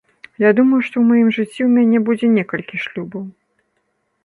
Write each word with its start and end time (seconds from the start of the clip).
Я 0.43 0.49
думаю, 0.59 0.79
што 0.87 0.95
ў 1.01 1.03
маім 1.09 1.29
жыцці 1.37 1.51
ў 1.65 1.69
мяне 1.75 1.97
будзе 2.09 2.27
некалькі 2.39 2.83
шлюбаў. 2.87 3.23